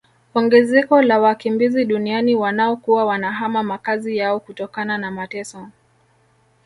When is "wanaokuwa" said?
2.35-3.05